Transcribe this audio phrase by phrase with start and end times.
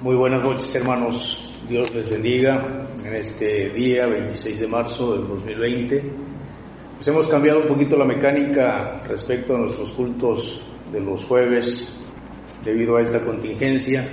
[0.00, 6.12] Muy buenas noches hermanos, Dios les bendiga en este día 26 de marzo del 2020.
[6.94, 11.98] Pues hemos cambiado un poquito la mecánica respecto a nuestros cultos de los jueves
[12.62, 14.08] debido a esta contingencia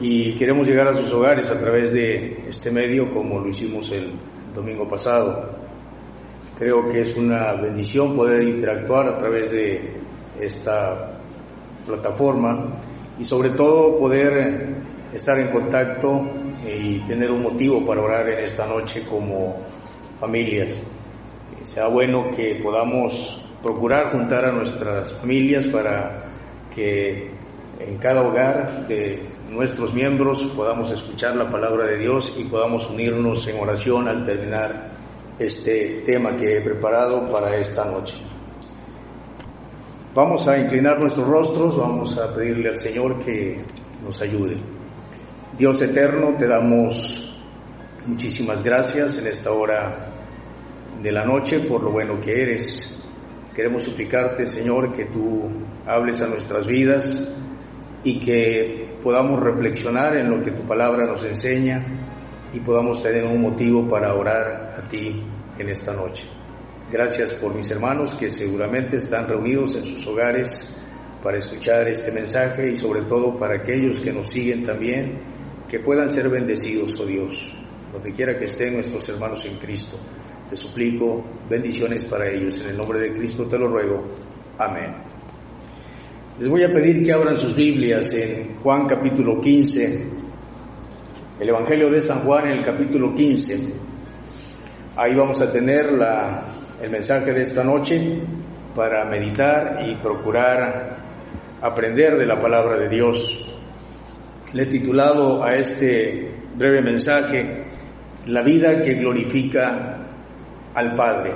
[0.00, 4.14] y queremos llegar a sus hogares a través de este medio como lo hicimos el
[4.54, 5.58] domingo pasado.
[6.58, 9.92] Creo que es una bendición poder interactuar a través de
[10.40, 11.20] esta
[11.86, 12.80] plataforma
[13.18, 14.76] y sobre todo poder
[15.12, 16.28] estar en contacto
[16.66, 19.56] y tener un motivo para orar en esta noche como
[20.20, 20.68] familias.
[21.62, 26.24] Sea bueno que podamos procurar juntar a nuestras familias para
[26.74, 27.30] que
[27.78, 33.46] en cada hogar de nuestros miembros podamos escuchar la palabra de Dios y podamos unirnos
[33.48, 34.90] en oración al terminar
[35.38, 38.14] este tema que he preparado para esta noche.
[40.16, 43.62] Vamos a inclinar nuestros rostros, vamos a pedirle al Señor que
[44.02, 44.56] nos ayude.
[45.58, 47.38] Dios eterno, te damos
[48.06, 50.10] muchísimas gracias en esta hora
[51.02, 52.98] de la noche por lo bueno que eres.
[53.54, 55.50] Queremos suplicarte, Señor, que tú
[55.86, 57.30] hables a nuestras vidas
[58.02, 61.84] y que podamos reflexionar en lo que tu palabra nos enseña
[62.54, 65.22] y podamos tener un motivo para orar a ti
[65.58, 66.24] en esta noche.
[66.90, 70.72] Gracias por mis hermanos que seguramente están reunidos en sus hogares
[71.20, 75.18] para escuchar este mensaje y sobre todo para aquellos que nos siguen también,
[75.68, 77.52] que puedan ser bendecidos, oh Dios,
[77.92, 79.98] donde quiera que estén nuestros hermanos en Cristo.
[80.48, 82.60] Te suplico bendiciones para ellos.
[82.60, 84.04] En el nombre de Cristo te lo ruego.
[84.56, 84.94] Amén.
[86.38, 90.10] Les voy a pedir que abran sus Biblias en Juan capítulo 15,
[91.40, 93.72] el Evangelio de San Juan en el capítulo 15.
[94.96, 96.46] Ahí vamos a tener la
[96.82, 98.20] el mensaje de esta noche
[98.74, 100.96] para meditar y procurar
[101.62, 103.56] aprender de la palabra de Dios.
[104.52, 107.64] Le he titulado a este breve mensaje
[108.26, 109.98] La vida que glorifica
[110.74, 111.32] al Padre,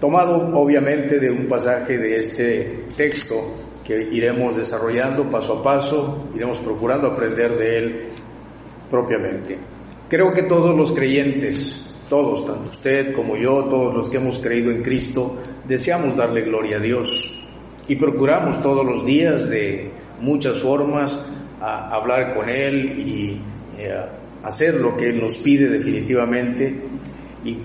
[0.00, 3.54] tomado obviamente de un pasaje de este texto
[3.84, 8.08] que iremos desarrollando paso a paso, iremos procurando aprender de él
[8.90, 9.58] propiamente.
[10.08, 14.70] Creo que todos los creyentes todos, tanto usted como yo, todos los que hemos creído
[14.70, 15.36] en Cristo,
[15.66, 17.10] deseamos darle gloria a Dios
[17.88, 21.12] y procuramos todos los días de muchas formas
[21.60, 23.42] a hablar con Él y
[23.76, 23.98] eh,
[24.44, 26.82] hacer lo que Él nos pide definitivamente
[27.44, 27.58] y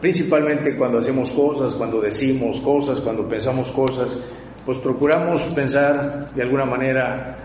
[0.00, 4.16] principalmente cuando hacemos cosas, cuando decimos cosas, cuando pensamos cosas,
[4.64, 7.38] pues procuramos pensar de alguna manera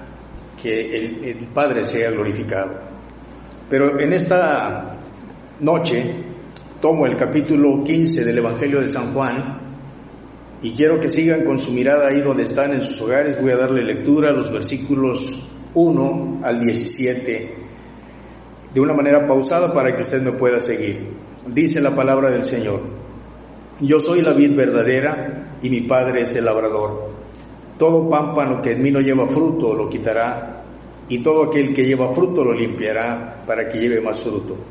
[0.61, 2.73] que el, el Padre sea glorificado.
[3.67, 4.95] Pero en esta
[5.59, 6.29] noche
[6.81, 9.59] tomo el capítulo 15 del Evangelio de San Juan
[10.63, 13.39] y quiero que sigan con su mirada ahí donde están en sus hogares.
[13.39, 17.55] Voy a darle lectura los versículos 1 al 17
[18.73, 21.07] de una manera pausada para que usted me pueda seguir.
[21.45, 22.81] Dice la palabra del Señor.
[23.79, 27.11] Yo soy la vid verdadera y mi Padre es el labrador.
[27.77, 30.63] Todo pámpano que en mí no lleva fruto lo quitará
[31.07, 34.70] y todo aquel que lleva fruto lo limpiará para que lleve más fruto.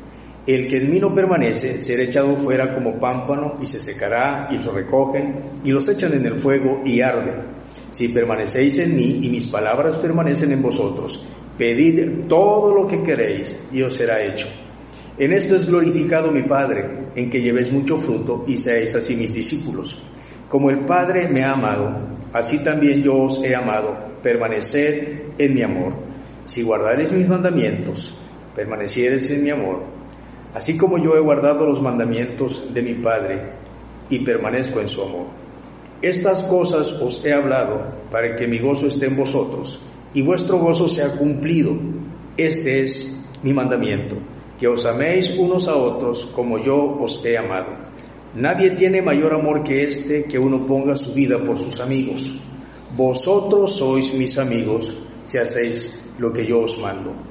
[0.47, 4.57] El que en mí no permanece será echado fuera como pámpano y se secará y
[4.57, 7.33] lo recogen y los echan en el fuego y arde.
[7.91, 11.23] Si permanecéis en mí y mis palabras permanecen en vosotros,
[11.59, 14.47] pedid todo lo que queréis y os será hecho.
[15.19, 19.33] En esto es glorificado mi Padre, en que llevéis mucho fruto y seáis así mis
[19.33, 20.01] discípulos.
[20.49, 25.61] Como el Padre me ha amado, así también yo os he amado, permaneced en mi
[25.61, 25.93] amor.
[26.47, 28.17] Si guardareis mis mandamientos,
[28.55, 30.00] permaneciereis en mi amor,
[30.53, 33.53] así como yo he guardado los mandamientos de mi Padre
[34.09, 35.27] y permanezco en su amor.
[36.01, 37.79] Estas cosas os he hablado
[38.11, 39.79] para que mi gozo esté en vosotros
[40.13, 41.73] y vuestro gozo sea cumplido.
[42.35, 44.15] Este es mi mandamiento,
[44.59, 47.91] que os améis unos a otros como yo os he amado.
[48.33, 52.39] Nadie tiene mayor amor que este, que uno ponga su vida por sus amigos.
[52.95, 54.93] Vosotros sois mis amigos
[55.25, 57.30] si hacéis lo que yo os mando.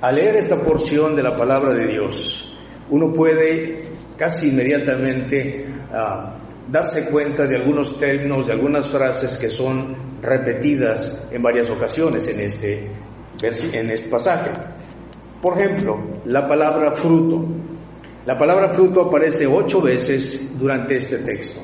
[0.00, 2.54] Al leer esta porción de la palabra de Dios,
[2.90, 6.34] uno puede casi inmediatamente ah,
[6.68, 12.40] darse cuenta de algunos términos, de algunas frases que son repetidas en varias ocasiones en
[12.40, 12.90] este,
[13.42, 14.50] en este pasaje.
[15.40, 17.44] Por ejemplo, la palabra fruto.
[18.26, 21.60] La palabra fruto aparece ocho veces durante este texto.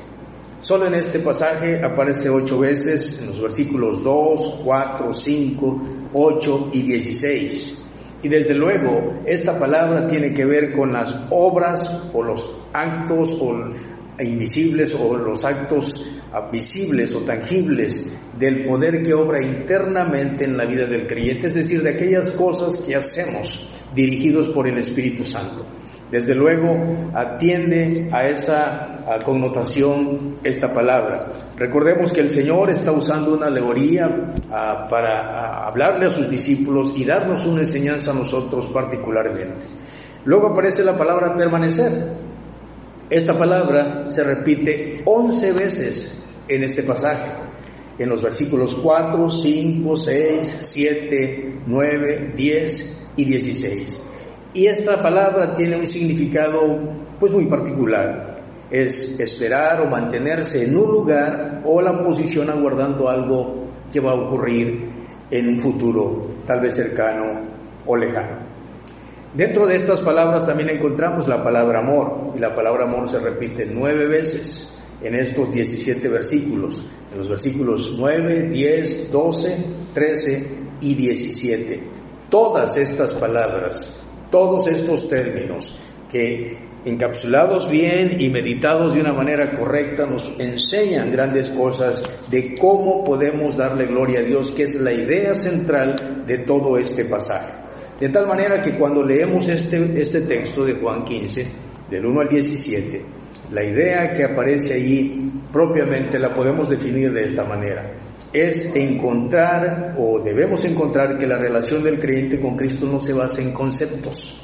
[0.59, 5.81] Solo en este pasaje aparece ocho veces en los versículos 2, 4, 5,
[6.13, 7.82] 8 y 16.
[8.23, 13.53] Y desde luego, esta palabra tiene que ver con las obras o los actos o
[14.17, 16.05] invisibles o los actos
[16.49, 18.09] visibles o tangibles
[18.39, 22.77] del poder que obra internamente en la vida del creyente, es decir, de aquellas cosas
[22.77, 25.65] que hacemos dirigidos por el Espíritu Santo.
[26.13, 26.77] Desde luego
[27.15, 31.25] atiende a esa connotación esta palabra.
[31.57, 37.03] Recordemos que el Señor está usando una alegoría ah, para hablarle a sus discípulos y
[37.03, 39.65] darnos una enseñanza a nosotros particularmente.
[40.25, 42.13] Luego aparece la palabra permanecer.
[43.09, 46.15] Esta palabra se repite once veces
[46.47, 47.31] en este pasaje,
[47.97, 54.12] en los versículos 4, 5, 6, 7, 9, 10 y 16.
[54.53, 56.77] Y esta palabra tiene un significado
[57.19, 58.35] pues muy particular.
[58.69, 64.15] Es esperar o mantenerse en un lugar o la posición aguardando algo que va a
[64.15, 64.89] ocurrir
[65.31, 67.41] en un futuro tal vez cercano
[67.85, 68.37] o lejano.
[69.33, 73.65] Dentro de estas palabras también encontramos la palabra amor y la palabra amor se repite
[73.65, 74.71] nueve veces
[75.01, 80.47] en estos 17 versículos, en los versículos 9, 10, 12, 13
[80.81, 81.83] y 17.
[82.29, 84.02] Todas estas palabras
[84.33, 85.77] todos estos términos
[86.11, 93.03] que encapsulados bien y meditados de una manera correcta nos enseñan grandes cosas de cómo
[93.03, 97.53] podemos darle gloria a Dios, que es la idea central de todo este pasaje.
[97.99, 101.47] De tal manera que cuando leemos este, este texto de Juan 15,
[101.91, 103.05] del 1 al 17,
[103.51, 107.93] la idea que aparece allí propiamente la podemos definir de esta manera
[108.33, 113.41] es encontrar o debemos encontrar que la relación del creyente con Cristo no se basa
[113.41, 114.41] en conceptos,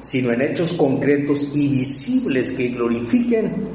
[0.00, 3.68] sino en hechos concretos y visibles que glorifiquen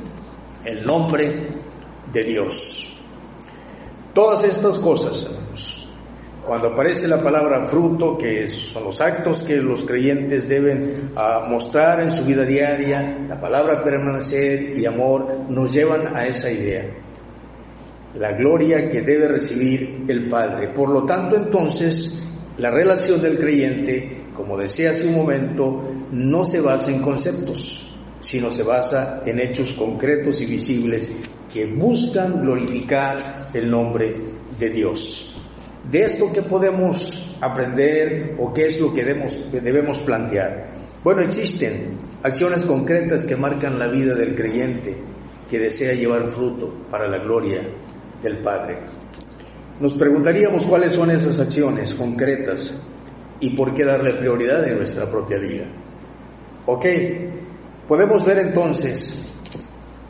[0.65, 1.49] el nombre
[2.11, 2.97] de Dios.
[4.11, 5.29] Todas estas cosas,
[6.47, 12.01] cuando aparece la palabra fruto, que son los actos que los creyentes deben ah, mostrar
[12.01, 17.03] en su vida diaria, la palabra permanecer y amor, nos llevan a esa idea
[18.15, 20.69] la gloria que debe recibir el Padre.
[20.73, 22.23] Por lo tanto, entonces,
[22.57, 28.51] la relación del creyente, como decía hace un momento, no se basa en conceptos, sino
[28.51, 31.09] se basa en hechos concretos y visibles
[31.51, 34.15] que buscan glorificar el nombre
[34.59, 35.41] de Dios.
[35.89, 40.71] De esto que podemos aprender o qué es lo que debemos, que debemos plantear.
[41.03, 44.97] Bueno, existen acciones concretas que marcan la vida del creyente
[45.49, 47.61] que desea llevar fruto para la gloria
[48.23, 48.79] del Padre.
[49.79, 52.73] Nos preguntaríamos cuáles son esas acciones concretas
[53.39, 55.65] y por qué darle prioridad en nuestra propia vida.
[56.65, 56.85] Ok,
[57.87, 59.21] podemos ver entonces,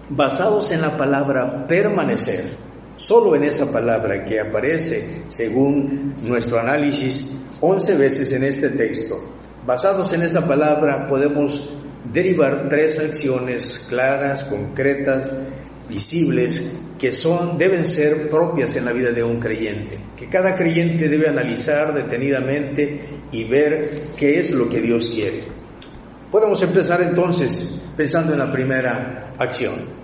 [0.10, 2.55] basados en la palabra permanecer,
[2.98, 9.15] solo en esa palabra que aparece, según nuestro análisis, 11 veces en este texto,
[9.65, 11.67] basados en esa palabra podemos
[12.12, 15.32] derivar tres acciones claras, concretas,
[15.89, 21.09] visibles que son deben ser propias en la vida de un creyente, que cada creyente
[21.09, 25.43] debe analizar detenidamente y ver qué es lo que Dios quiere.
[26.31, 30.03] Podemos empezar entonces pensando en la primera acción.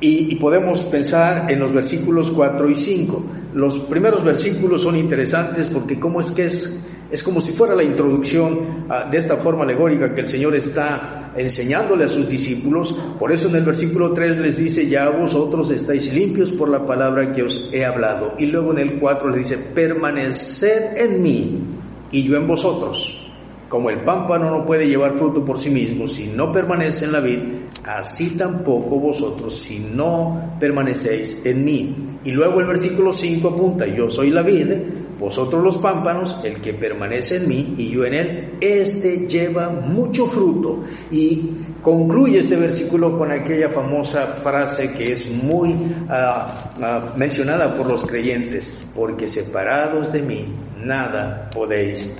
[0.00, 3.26] Y, podemos pensar en los versículos 4 y 5.
[3.54, 7.82] Los primeros versículos son interesantes porque cómo es que es, es como si fuera la
[7.82, 12.92] introducción ah, de esta forma alegórica que el Señor está enseñándole a sus discípulos.
[13.18, 17.32] Por eso en el versículo 3 les dice, ya vosotros estáis limpios por la palabra
[17.32, 18.34] que os he hablado.
[18.38, 21.62] Y luego en el 4 les dice, permaneced en mí
[22.10, 23.24] y yo en vosotros.
[23.68, 27.20] Como el pámpano no puede llevar fruto por sí mismo si no permanece en la
[27.20, 27.38] vid,
[27.84, 31.96] así tampoco vosotros si no permanecéis en mí.
[32.24, 34.72] Y luego el versículo 5 apunta, yo soy la vid,
[35.18, 40.26] vosotros los pámpanos, el que permanece en mí y yo en él, este lleva mucho
[40.26, 40.84] fruto.
[41.10, 41.50] Y
[41.82, 45.74] concluye este versículo con aquella famosa frase que es muy
[46.08, 52.16] ah, ah, mencionada por los creyentes, porque separados de mí, nada podéis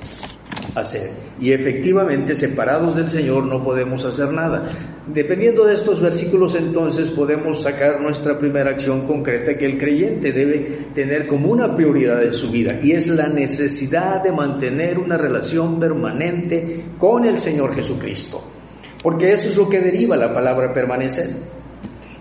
[0.74, 1.10] hacer.
[1.40, 4.70] Y efectivamente, separados del Señor no podemos hacer nada.
[5.06, 10.88] Dependiendo de estos versículos, entonces podemos sacar nuestra primera acción concreta que el creyente debe
[10.94, 15.80] tener como una prioridad en su vida, y es la necesidad de mantener una relación
[15.80, 18.42] permanente con el Señor Jesucristo.
[19.02, 21.28] Porque eso es lo que deriva la palabra permanecer.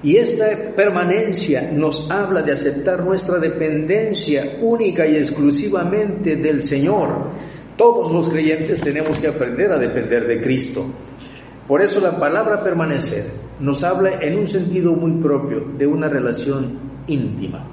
[0.04, 7.32] Y esta permanencia nos habla de aceptar nuestra dependencia única y exclusivamente del Señor
[7.77, 10.86] todos los creyentes tenemos que aprender a depender de Cristo.
[11.67, 13.25] Por eso la palabra permanecer
[13.60, 17.65] nos habla en un sentido muy propio de una relación íntima.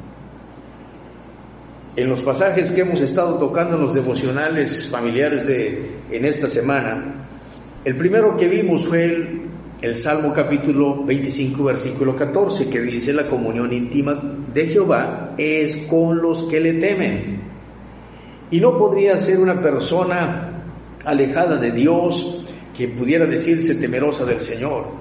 [1.96, 7.28] En los pasajes que hemos estado tocando en los devocionales familiares de en esta semana,
[7.84, 9.42] el primero que vimos fue el,
[9.80, 14.20] el Salmo capítulo 25 versículo 14 que dice la comunión íntima
[14.52, 17.53] de Jehová es con los que le temen.
[18.54, 20.62] Y no podría ser una persona
[21.04, 24.92] alejada de Dios que pudiera decirse temerosa del Señor.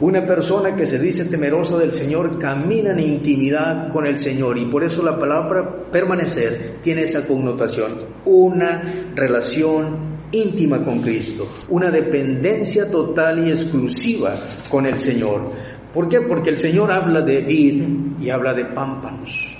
[0.00, 4.66] Una persona que se dice temerosa del Señor camina en intimidad con el Señor y
[4.66, 7.92] por eso la palabra permanecer tiene esa connotación,
[8.26, 14.34] una relación íntima con Cristo, una dependencia total y exclusiva
[14.68, 15.50] con el Señor.
[15.94, 16.20] ¿Por qué?
[16.20, 17.84] Porque el Señor habla de vid
[18.20, 19.57] y habla de pámpanos.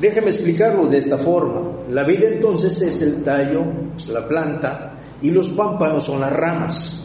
[0.00, 1.84] Déjeme explicarlo de esta forma.
[1.90, 3.64] La vida entonces es el tallo,
[3.96, 6.96] es la planta, y los pámpanos son las ramas.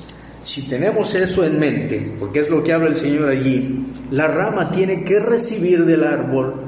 [0.43, 4.71] Si tenemos eso en mente, porque es lo que habla el Señor allí, la rama
[4.71, 6.63] tiene que recibir del árbol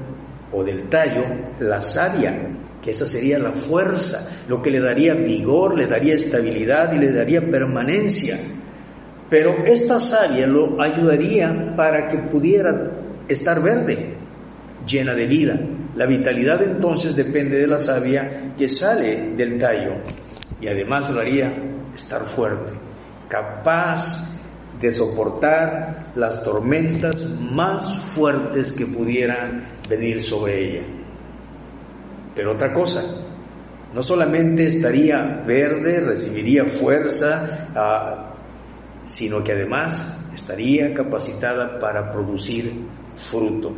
[0.51, 1.23] o del tallo
[1.59, 2.49] la savia,
[2.81, 7.11] que esa sería la fuerza, lo que le daría vigor, le daría estabilidad y le
[7.11, 8.37] daría permanencia.
[9.29, 12.91] Pero esta savia lo ayudaría para que pudiera
[13.27, 14.15] estar verde,
[14.85, 15.59] llena de vida.
[15.97, 19.95] La vitalidad entonces depende de la savia que sale del tallo
[20.61, 21.51] y además lo haría
[21.95, 22.71] estar fuerte,
[23.27, 24.23] capaz
[24.79, 27.19] de soportar las tormentas
[27.51, 30.87] más fuertes que pudieran venir sobre ella.
[32.35, 33.01] Pero otra cosa,
[33.91, 38.35] no solamente estaría verde, recibiría fuerza, ah,
[39.05, 42.85] sino que además estaría capacitada para producir
[43.15, 43.73] fruto.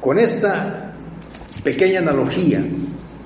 [0.00, 0.93] Con esta
[1.64, 2.62] Pequeña analogía.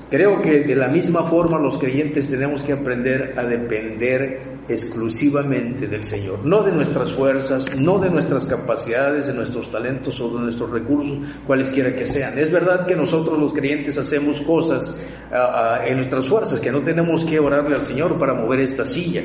[0.08, 6.04] Creo que de la misma forma los creyentes tenemos que aprender a depender exclusivamente del
[6.04, 10.70] Señor, no de nuestras fuerzas, no de nuestras capacidades, de nuestros talentos o de nuestros
[10.70, 12.38] recursos, cualesquiera que sean.
[12.38, 14.96] Es verdad que nosotros los creyentes hacemos cosas
[15.32, 18.84] ah, ah, en nuestras fuerzas, que no tenemos que orarle al Señor para mover esta
[18.86, 19.22] silla.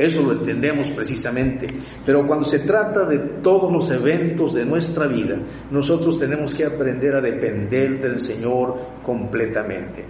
[0.00, 1.66] Eso lo entendemos precisamente.
[2.06, 5.36] Pero cuando se trata de todos los eventos de nuestra vida,
[5.70, 10.06] nosotros tenemos que aprender a depender del Señor completamente.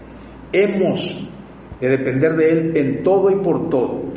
[0.52, 1.28] Hemos
[1.80, 4.12] de depender de Él en todo y por todo.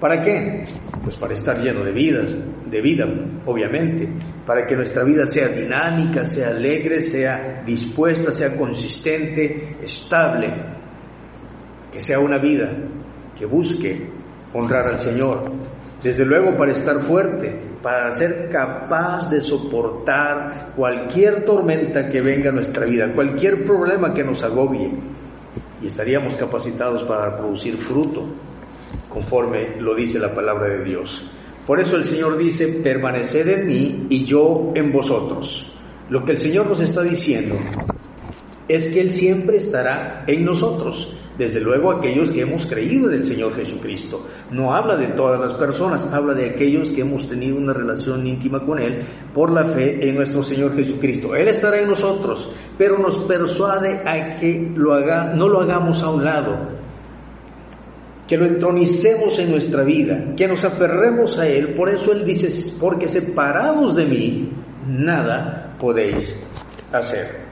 [0.00, 0.62] ¿Para qué?
[1.04, 2.22] Pues para estar lleno de vida,
[2.70, 3.04] de vida,
[3.44, 4.08] obviamente,
[4.46, 10.48] para que nuestra vida sea dinámica, sea alegre, sea dispuesta, sea consistente, estable,
[11.92, 12.74] que sea una vida
[13.38, 14.15] que busque
[14.52, 15.50] honrar al Señor.
[16.02, 22.52] Desde luego para estar fuerte, para ser capaz de soportar cualquier tormenta que venga a
[22.52, 24.90] nuestra vida, cualquier problema que nos agobie.
[25.82, 28.24] Y estaríamos capacitados para producir fruto,
[29.08, 31.30] conforme lo dice la palabra de Dios.
[31.66, 35.76] Por eso el Señor dice, permaneced en mí y yo en vosotros.
[36.08, 37.56] Lo que el Señor nos está diciendo
[38.68, 41.12] es que Él siempre estará en nosotros.
[41.38, 44.26] Desde luego aquellos que hemos creído en el Señor Jesucristo.
[44.50, 48.64] No habla de todas las personas, habla de aquellos que hemos tenido una relación íntima
[48.64, 49.04] con Él
[49.34, 51.36] por la fe en nuestro Señor Jesucristo.
[51.36, 56.68] Él estará en nosotros, pero nos persuade a que no lo hagamos a un lado,
[58.26, 61.74] que lo entronicemos en nuestra vida, que nos aferremos a Él.
[61.74, 64.52] Por eso Él dice, porque separados de mí,
[64.86, 66.48] nada podéis
[66.92, 67.45] hacer.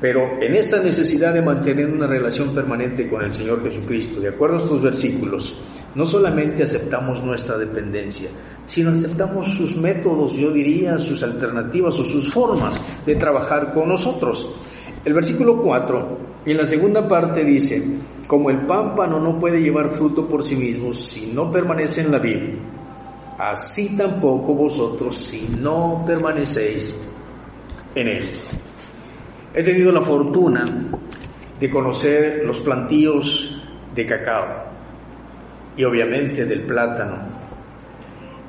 [0.00, 4.56] Pero en esta necesidad de mantener una relación permanente con el Señor Jesucristo, de acuerdo
[4.56, 5.54] a estos versículos,
[5.94, 8.28] no solamente aceptamos nuestra dependencia,
[8.66, 14.54] sino aceptamos sus métodos, yo diría, sus alternativas o sus formas de trabajar con nosotros.
[15.04, 17.82] El versículo 4 Y en la segunda parte dice,
[18.26, 22.18] como el pámpano no puede llevar fruto por sí mismo si no permanece en la
[22.18, 22.58] vid,
[23.38, 26.94] así tampoco vosotros si no permanecéis
[27.94, 28.63] en esto.
[29.56, 30.64] He tenido la fortuna
[31.60, 33.62] de conocer los plantíos
[33.94, 34.64] de cacao
[35.76, 37.18] y obviamente del plátano.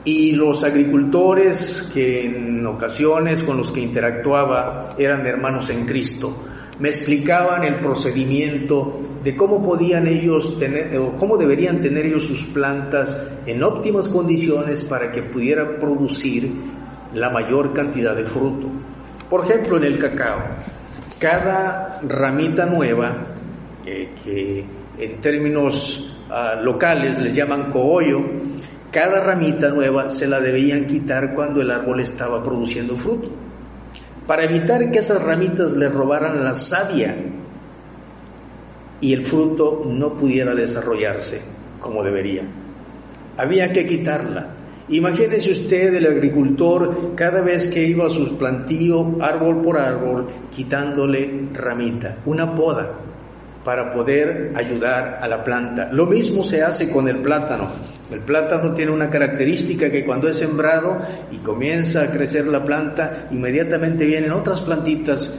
[0.04, 6.44] Y los agricultores que en ocasiones con los que interactuaba eran hermanos en Cristo,
[6.80, 12.46] me explicaban el procedimiento de cómo podían ellos tener o cómo deberían tener ellos sus
[12.46, 16.52] plantas en óptimas condiciones para que pudieran producir
[17.14, 18.70] la mayor cantidad de fruto.
[19.30, 20.40] Por ejemplo, en el cacao,
[21.26, 23.34] cada ramita nueva,
[23.84, 24.64] eh, que
[25.00, 28.22] en términos ah, locales les llaman coollo,
[28.92, 33.32] cada ramita nueva se la debían quitar cuando el árbol estaba produciendo fruto
[34.28, 37.16] para evitar que esas ramitas le robaran la savia
[39.02, 41.42] y el fruto no pudiera desarrollarse
[41.80, 42.44] como debería.
[43.36, 44.50] Había que quitarla.
[44.90, 51.50] Imagínese usted el agricultor cada vez que iba a su plantío, árbol por árbol, quitándole
[51.54, 52.94] ramita, una poda
[53.64, 55.90] para poder ayudar a la planta.
[55.92, 57.72] Lo mismo se hace con el plátano.
[58.12, 61.00] El plátano tiene una característica que cuando es sembrado
[61.32, 65.34] y comienza a crecer la planta, inmediatamente vienen otras plantitas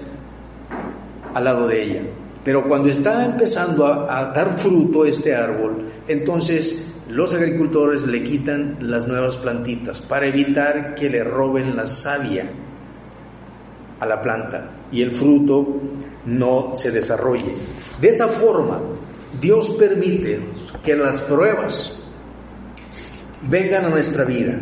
[1.33, 2.03] al lado de ella.
[2.47, 9.05] Pero cuando está empezando a, dar fruto este árbol, entonces los agricultores le quitan las
[9.09, 12.49] nuevas plantitas para evitar que le roben la savia
[13.99, 15.67] a la planta y el fruto
[16.27, 17.53] no se desarrolle.
[18.01, 18.81] De esa forma,
[19.41, 20.39] Dios permite
[20.85, 22.01] que las pruebas
[23.51, 24.57] vengan a nuestra vida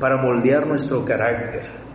[0.00, 1.85] para moldear nuestro carácter.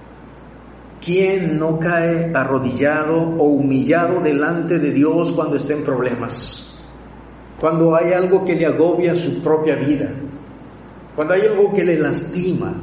[1.04, 6.78] ¿Quién no cae arrodillado o humillado delante de Dios cuando está en problemas?
[7.60, 10.12] Cuando hay algo que le agobia su propia vida,
[11.16, 12.76] cuando hay algo que le lastima,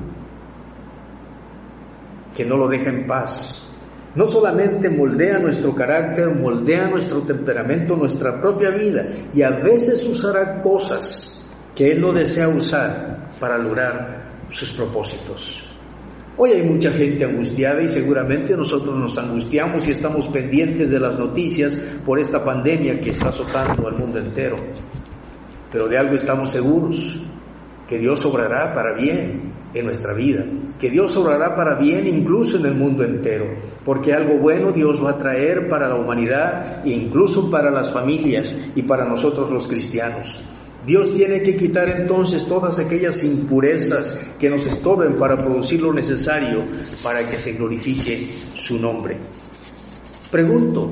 [2.36, 3.68] que no lo deja en paz,
[4.16, 10.60] no solamente moldea nuestro carácter, moldea nuestro temperamento, nuestra propia vida, y a veces usará
[10.60, 15.68] cosas que Él no desea usar para lograr sus propósitos.
[16.40, 21.18] Hoy hay mucha gente angustiada y seguramente nosotros nos angustiamos y estamos pendientes de las
[21.18, 21.72] noticias
[22.06, 24.54] por esta pandemia que está azotando al mundo entero.
[25.72, 27.20] Pero de algo estamos seguros,
[27.88, 30.44] que Dios obrará para bien en nuestra vida,
[30.78, 33.46] que Dios obrará para bien incluso en el mundo entero,
[33.84, 38.56] porque algo bueno Dios va a traer para la humanidad e incluso para las familias
[38.76, 40.40] y para nosotros los cristianos.
[40.88, 46.64] Dios tiene que quitar entonces todas aquellas impurezas que nos estorben para producir lo necesario
[47.02, 49.18] para que se glorifique su nombre.
[50.30, 50.90] Pregunto,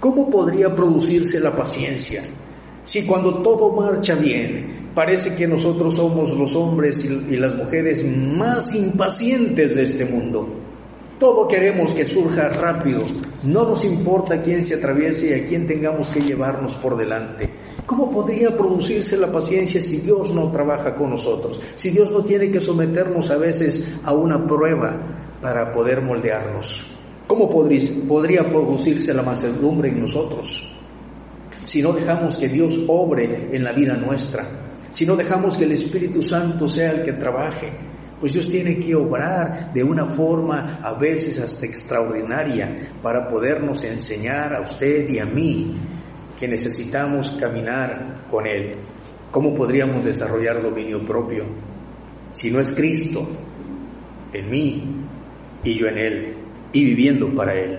[0.00, 2.24] ¿cómo podría producirse la paciencia
[2.86, 8.74] si cuando todo marcha bien parece que nosotros somos los hombres y, las mujeres más
[8.74, 10.57] impacientes de este mundo.
[11.18, 13.02] Todo queremos que surja rápido.
[13.42, 17.50] No nos importa quién se atraviese y a quién tengamos que llevarnos por delante.
[17.86, 21.60] ¿Cómo podría producirse la paciencia si Dios no trabaja con nosotros?
[21.76, 26.84] Si Dios no tiene que someternos a veces a una prueba para poder moldearnos.
[27.26, 30.72] ¿Cómo podría producirse la mansedumbre en nosotros?
[31.64, 35.72] Si no dejamos que Dios obre en la vida nuestra si no dejamos que el
[35.72, 37.70] Espíritu Santo sea el que trabaje,
[38.20, 44.54] pues Dios tiene que obrar de una forma a veces hasta extraordinaria para podernos enseñar
[44.54, 45.76] a usted y a mí
[46.38, 48.76] que necesitamos caminar con Él.
[49.30, 51.44] ¿Cómo podríamos desarrollar dominio propio
[52.32, 53.28] si no es Cristo
[54.32, 54.84] en mí
[55.64, 56.36] y yo en Él
[56.72, 57.78] y viviendo para Él?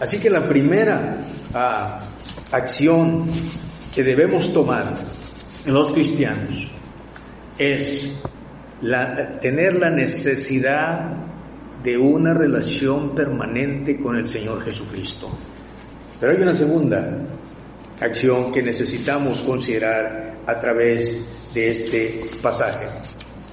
[0.00, 1.18] Así que la primera
[1.54, 2.08] ah,
[2.52, 3.26] acción
[3.94, 4.94] que debemos tomar
[5.66, 6.70] los cristianos
[7.58, 8.12] es
[9.40, 11.16] tener la necesidad
[11.82, 15.28] de una relación permanente con el Señor Jesucristo.
[16.20, 17.26] Pero hay una segunda
[18.00, 21.20] acción que necesitamos considerar a través
[21.54, 22.86] de este pasaje.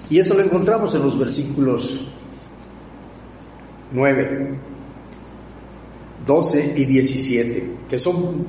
[0.09, 2.07] Y eso lo encontramos en los versículos
[3.91, 4.59] 9,
[6.25, 8.45] 12 y 17, que son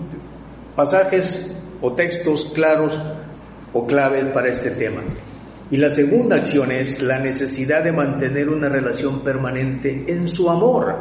[0.75, 2.99] pasajes o textos claros
[3.73, 5.03] o clave para este tema.
[5.71, 10.95] Y la segunda acción es la necesidad de mantener una relación permanente en su amor.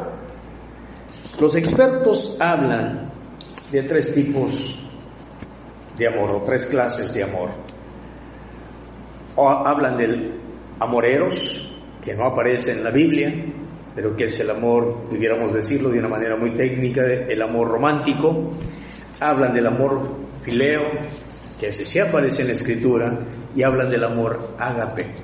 [1.40, 3.12] Los expertos hablan
[3.70, 4.82] de tres tipos
[5.96, 7.50] de amor o tres clases de amor.
[9.36, 10.40] O hablan del
[10.80, 13.32] amoreros, que no aparece en la Biblia,
[13.94, 18.50] pero que es el amor, pudiéramos decirlo de una manera muy técnica, el amor romántico.
[19.20, 20.10] Hablan del amor
[20.42, 20.82] fileo,
[21.58, 23.18] que ese sí aparece en la escritura,
[23.56, 25.14] y hablan del amor ágape.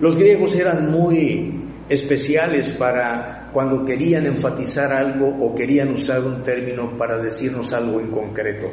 [0.00, 6.96] Los griegos eran muy especiales para cuando querían enfatizar algo o querían usar un término
[6.96, 8.66] para decirnos algo en concreto.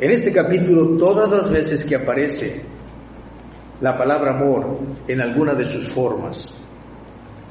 [0.00, 2.62] En este capítulo, todas las veces que aparece
[3.80, 6.52] la palabra amor en alguna de sus formas,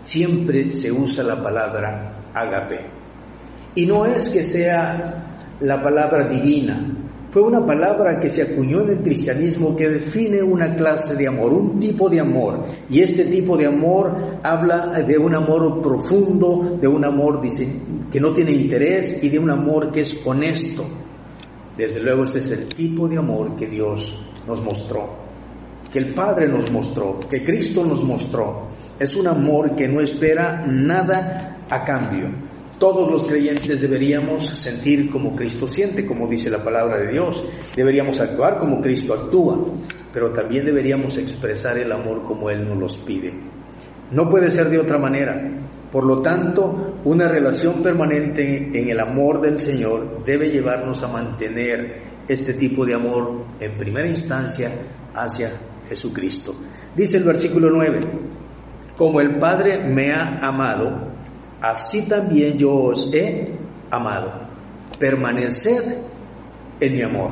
[0.04, 2.86] siempre se usa la palabra ágape.
[3.76, 6.97] Y no es que sea la palabra divina,
[7.30, 11.52] fue una palabra que se acuñó en el cristianismo que define una clase de amor,
[11.54, 12.64] un tipo de amor.
[12.90, 17.42] Y este tipo de amor habla de un amor profundo, de un amor
[18.10, 20.86] que no tiene interés y de un amor que es honesto.
[21.76, 25.10] Desde luego ese es el tipo de amor que Dios nos mostró,
[25.92, 28.68] que el Padre nos mostró, que Cristo nos mostró.
[28.98, 32.30] Es un amor que no espera nada a cambio,
[32.80, 37.44] todos los creyentes deberíamos sentir como Cristo siente, como dice la palabra de Dios.
[37.76, 39.58] Deberíamos actuar como Cristo actúa,
[40.14, 43.34] pero también deberíamos expresar el amor como Él nos los pide.
[44.12, 45.52] No puede ser de otra manera.
[45.92, 52.02] Por lo tanto, una relación permanente en el amor del Señor debe llevarnos a mantener
[52.28, 54.72] este tipo de amor en primera instancia
[55.16, 55.52] hacia
[55.90, 56.56] Jesucristo.
[56.96, 58.00] Dice el versículo 9,
[58.98, 61.07] como el Padre me ha amado,
[61.62, 63.54] así también yo os he
[63.92, 64.48] amado.
[65.00, 65.98] Permaneced
[66.80, 67.32] en mi amor.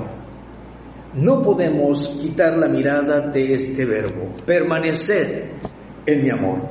[1.15, 5.45] No podemos quitar la mirada de este verbo, permaneced
[6.05, 6.69] en mi amor.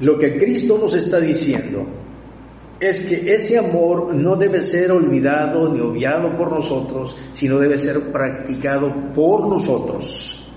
[0.00, 1.86] Lo que Cristo nos está diciendo
[2.78, 8.12] es que ese amor no debe ser olvidado ni obviado por nosotros, sino debe ser
[8.12, 10.50] practicado por nosotros.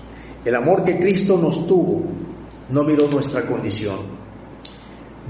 [0.44, 2.02] El amor que Cristo nos tuvo
[2.68, 4.19] no miró nuestra condición,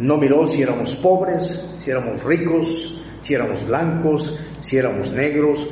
[0.00, 5.68] no miró si éramos pobres, si éramos ricos, si éramos blancos, si éramos negros,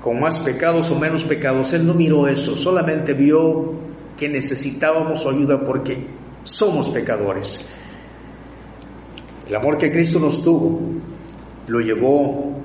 [0.00, 1.72] con más pecados o menos pecados.
[1.72, 3.72] Él no miró eso, solamente vio
[4.16, 6.06] que necesitábamos su ayuda porque
[6.44, 7.68] somos pecadores.
[9.48, 10.80] El amor que Cristo nos tuvo
[11.66, 12.62] lo llevó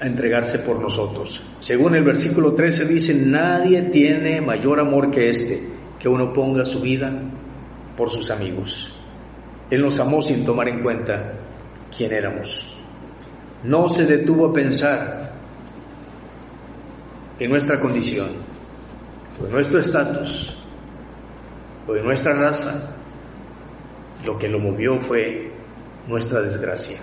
[0.00, 1.42] a entregarse por nosotros.
[1.60, 5.62] Según el versículo 13 dice, nadie tiene mayor amor que este,
[5.98, 7.22] que uno ponga su vida
[7.96, 8.95] por sus amigos.
[9.70, 11.32] Él nos amó sin tomar en cuenta
[11.96, 12.72] quién éramos.
[13.64, 15.32] No se detuvo a pensar
[17.38, 18.28] en nuestra condición,
[19.40, 20.56] o en nuestro estatus,
[21.86, 22.96] o en nuestra raza.
[24.24, 25.52] Lo que lo movió fue
[26.06, 26.98] nuestra desgracia.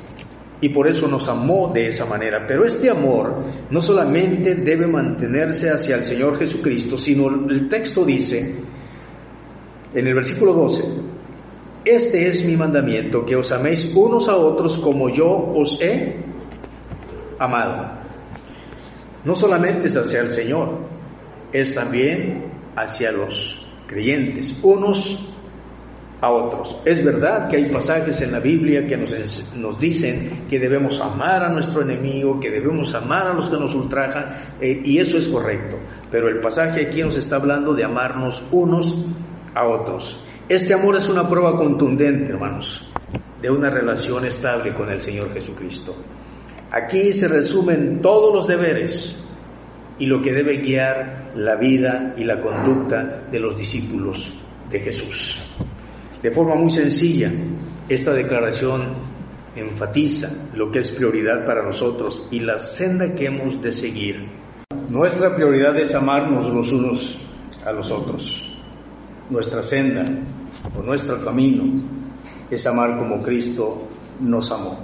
[0.62, 2.46] Y por eso nos amó de esa manera.
[2.48, 8.56] Pero este amor no solamente debe mantenerse hacia el Señor Jesucristo, sino el texto dice
[9.94, 11.13] en el versículo 12,
[11.86, 16.16] este es mi mandamiento, que os améis unos a otros como yo os he
[17.40, 18.04] amado.
[19.26, 20.80] No solamente es hacia el Señor,
[21.52, 25.34] es también hacia los creyentes, unos
[26.22, 26.80] a otros.
[26.86, 31.44] Es verdad que hay pasajes en la Biblia que nos, nos dicen que debemos amar
[31.44, 35.28] a nuestro enemigo, que debemos amar a los que nos ultrajan, eh, y eso es
[35.28, 35.78] correcto.
[36.10, 39.06] Pero el pasaje aquí nos está hablando de amarnos unos
[39.54, 40.24] a otros.
[40.50, 42.86] Este amor es una prueba contundente, hermanos,
[43.42, 45.96] de una relación estable con el Señor Jesucristo.
[46.70, 49.16] Aquí se resumen todos los deberes
[49.98, 54.34] y lo que debe guiar la vida y la conducta de los discípulos
[54.70, 55.56] de Jesús.
[56.22, 57.32] De forma muy sencilla,
[57.88, 58.96] esta declaración
[59.56, 64.28] enfatiza lo que es prioridad para nosotros y la senda que hemos de seguir.
[64.90, 67.18] Nuestra prioridad es amarnos los unos
[67.66, 68.54] a los otros
[69.30, 70.12] nuestra senda
[70.78, 71.82] o nuestro camino
[72.50, 73.88] es amar como Cristo
[74.20, 74.80] nos amó.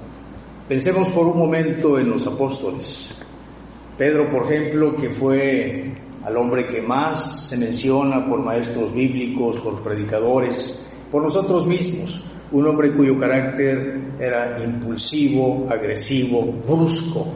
[0.67, 3.11] Pensemos por un momento en los apóstoles.
[3.97, 9.81] Pedro, por ejemplo, que fue al hombre que más se menciona por maestros bíblicos, por
[9.81, 17.27] predicadores, por nosotros mismos, un hombre cuyo carácter era impulsivo, agresivo, brusco.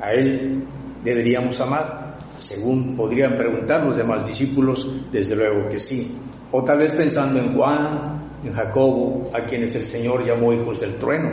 [0.00, 0.64] A él
[1.02, 1.97] deberíamos amar.
[2.38, 6.16] Según podrían preguntar los demás discípulos, desde luego que sí.
[6.52, 10.96] O tal vez pensando en Juan, en Jacobo, a quienes el Señor llamó hijos del
[10.96, 11.30] trueno.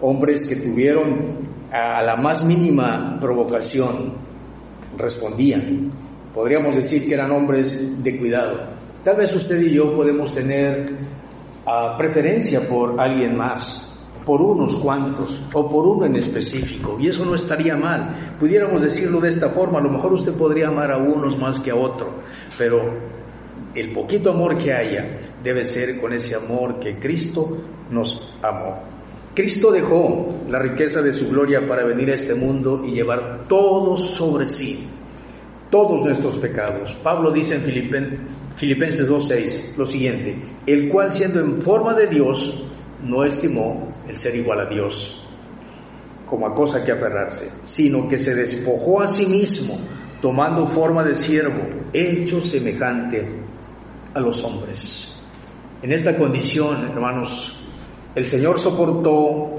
[0.00, 4.14] Hombres que tuvieron a la más mínima provocación,
[4.96, 5.92] respondían.
[6.32, 8.74] Podríamos decir que eran hombres de cuidado.
[9.04, 10.96] Tal vez usted y yo podemos tener
[11.66, 13.93] ah, preferencia por alguien más,
[14.24, 18.36] por unos cuantos o por uno en específico, y eso no estaría mal.
[18.38, 21.70] Pudiéramos decirlo de esta forma, a lo mejor usted podría amar a unos más que
[21.70, 22.22] a otro,
[22.56, 22.80] pero
[23.74, 27.58] el poquito amor que haya debe ser con ese amor que Cristo
[27.90, 28.82] nos amó.
[29.34, 34.10] Cristo dejó la riqueza de su gloria para venir a este mundo y llevar todos
[34.10, 34.88] sobre sí,
[35.70, 36.94] todos nuestros pecados.
[37.02, 37.62] Pablo dice en
[38.56, 42.64] Filipenses 2.6 lo siguiente, el cual siendo en forma de Dios,
[43.02, 45.24] no estimó el ser igual a Dios
[46.28, 49.78] como a cosa que aferrarse, sino que se despojó a sí mismo,
[50.20, 51.62] tomando forma de siervo,
[51.92, 53.40] hecho semejante
[54.14, 55.22] a los hombres.
[55.82, 57.60] En esta condición, hermanos,
[58.14, 59.50] el Señor soportó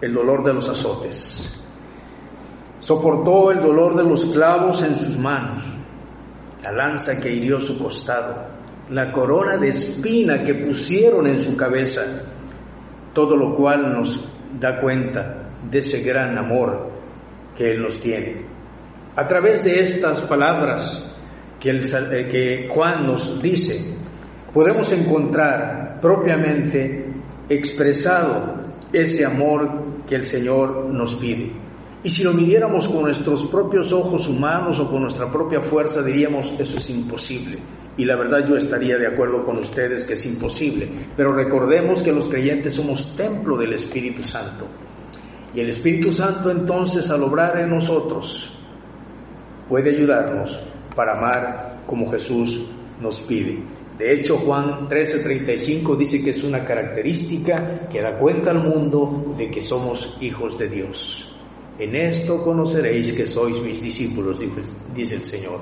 [0.00, 1.64] el dolor de los azotes,
[2.80, 5.64] soportó el dolor de los clavos en sus manos,
[6.62, 8.46] la lanza que hirió su costado,
[8.90, 12.02] la corona de espina que pusieron en su cabeza,
[13.16, 14.28] todo lo cual nos
[14.60, 16.90] da cuenta de ese gran amor
[17.56, 18.42] que Él nos tiene.
[19.16, 21.18] A través de estas palabras
[21.58, 23.96] que, eh, que Juan nos dice,
[24.52, 27.10] podemos encontrar propiamente
[27.48, 31.50] expresado ese amor que el Señor nos pide.
[32.02, 36.52] Y si lo midiéramos con nuestros propios ojos humanos o con nuestra propia fuerza, diríamos,
[36.58, 37.58] eso es imposible.
[37.96, 40.88] Y la verdad yo estaría de acuerdo con ustedes que es imposible.
[41.16, 44.66] Pero recordemos que los creyentes somos templo del Espíritu Santo.
[45.54, 48.52] Y el Espíritu Santo entonces al obrar en nosotros
[49.68, 50.58] puede ayudarnos
[50.94, 52.66] para amar como Jesús
[53.00, 53.62] nos pide.
[53.98, 59.50] De hecho, Juan 13:35 dice que es una característica que da cuenta al mundo de
[59.50, 61.32] que somos hijos de Dios.
[61.78, 64.38] En esto conoceréis que sois mis discípulos,
[64.94, 65.60] dice el Señor,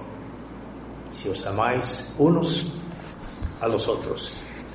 [1.15, 2.67] si os amáis unos
[3.61, 4.33] a los otros.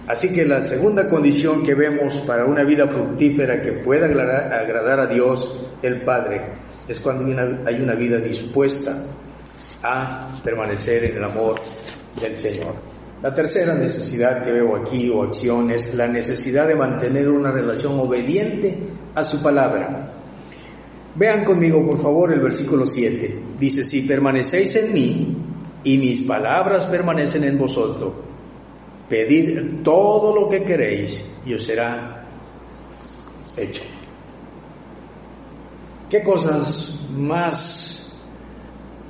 [0.07, 5.05] Así que la segunda condición que vemos para una vida fructífera que pueda agradar, a
[5.05, 6.53] Dios el Padre
[6.87, 7.25] es cuando
[7.67, 9.05] hay una vida dispuesta
[9.83, 11.61] a permanecer en el amor
[12.19, 12.73] del Señor.
[13.21, 17.99] La tercera necesidad que veo aquí o acción es la necesidad de mantener una relación
[17.99, 18.79] obediente
[19.13, 20.13] a su palabra.
[21.15, 23.41] Vean conmigo por favor el versículo 7.
[23.59, 25.38] Dice, si permanecéis en mí
[25.83, 28.13] y mis palabras permanecen en vosotros,
[29.09, 32.23] Pedid todo lo que queréis y os será
[33.57, 33.81] hecho.
[36.07, 38.13] ¿Qué cosas más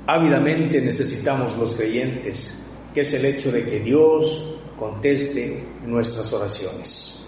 [0.07, 2.57] ávidamente necesitamos los creyentes?
[2.93, 7.25] Que es el hecho de que Dios conteste nuestras oraciones,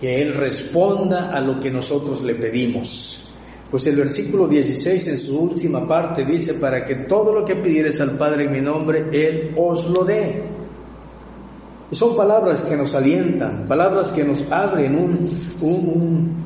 [0.00, 3.17] que Él responda a lo que nosotros le pedimos.
[3.70, 8.00] Pues el versículo 16 en su última parte dice, para que todo lo que pidieres
[8.00, 10.42] al Padre en mi nombre, Él os lo dé.
[11.90, 14.96] Son palabras que nos alientan, palabras que nos abren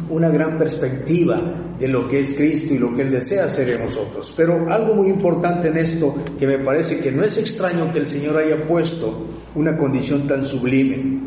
[0.09, 1.41] una gran perspectiva
[1.79, 4.33] de lo que es Cristo y lo que Él desea hacer en nosotros.
[4.37, 8.07] Pero algo muy importante en esto que me parece que no es extraño que el
[8.07, 11.21] Señor haya puesto una condición tan sublime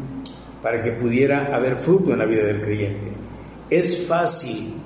[0.62, 3.14] para que pudiera haber fruto en la vida del creyente.
[3.70, 4.85] Es fácil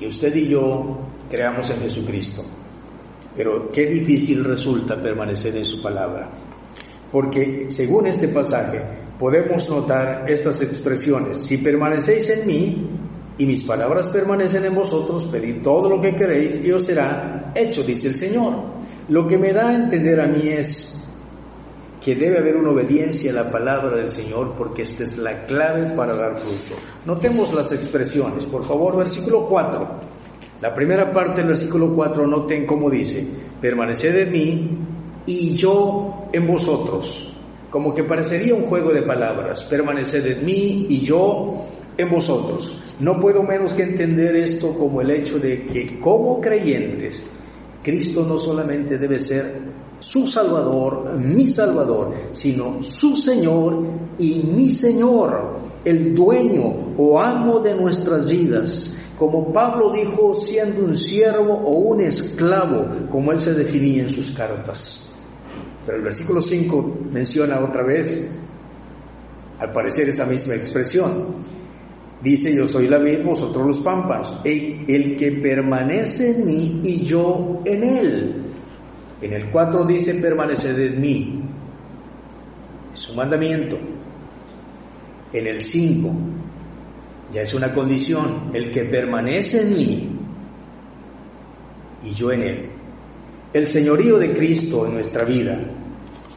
[0.00, 0.98] que usted y yo
[1.30, 2.42] creamos en Jesucristo,
[3.36, 6.30] pero qué difícil resulta permanecer en su palabra
[7.10, 8.80] porque según este pasaje
[9.18, 11.38] podemos notar estas expresiones.
[11.38, 12.90] Si permanecéis en mí
[13.38, 17.82] y mis palabras permanecen en vosotros, pedid todo lo que queréis y os será hecho,
[17.82, 18.80] dice el Señor.
[19.08, 20.99] Lo que me da a entender a mí es
[22.00, 25.90] que debe haber una obediencia a la palabra del Señor porque esta es la clave
[25.94, 26.80] para dar fruto.
[27.04, 30.00] Notemos las expresiones, por favor, versículo 4.
[30.62, 33.26] La primera parte del versículo 4, noten cómo dice,
[33.60, 34.78] permaneced en mí
[35.26, 37.34] y yo en vosotros.
[37.70, 42.80] Como que parecería un juego de palabras, permaneced en mí y yo en vosotros.
[42.98, 47.26] No puedo menos que entender esto como el hecho de que como creyentes,
[47.82, 49.69] Cristo no solamente debe ser
[50.00, 53.82] su Salvador, mi Salvador, sino su Señor
[54.18, 58.94] y mi Señor, el dueño o amo de nuestras vidas.
[59.18, 64.30] Como Pablo dijo, siendo un siervo o un esclavo, como él se definía en sus
[64.30, 65.14] cartas.
[65.84, 68.28] Pero el versículo 5 menciona otra vez,
[69.58, 71.26] al parecer, esa misma expresión.
[72.22, 74.40] Dice, yo soy la vid, vosotros los pámpanos.
[74.44, 78.39] El, el que permanece en mí y yo en él.
[79.20, 81.42] En el 4 dice, permaneced en mí.
[82.94, 83.78] Es un mandamiento.
[85.32, 86.10] En el 5
[87.32, 88.50] ya es una condición.
[88.54, 90.10] El que permanece en mí
[92.02, 92.70] y yo en él.
[93.52, 95.58] El señorío de Cristo en nuestra vida